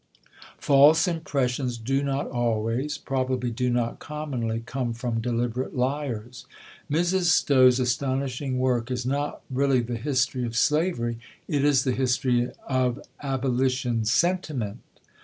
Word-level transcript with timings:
False 0.57 1.07
impressions 1.07 1.77
do 1.77 2.01
not 2.01 2.25
always, 2.25 2.97
probably 2.97 3.51
do 3.51 3.69
not 3.69 3.99
commonly, 3.99 4.61
come 4.65 4.93
from 4.93 5.21
deliberate 5.21 5.75
liars. 5.75 6.47
Mrs. 6.89 7.25
Stowe's 7.25 7.79
astonishing 7.79 8.57
work 8.57 8.89
is 8.89 9.05
not 9.05 9.43
really 9.51 9.79
the 9.81 9.97
history 9.97 10.43
of 10.43 10.57
slavery; 10.57 11.19
it 11.47 11.63
is 11.63 11.83
the 11.83 11.91
history 11.93 12.49
of 12.67 12.99
abolition 13.21 14.03
sentiment. 14.03 14.79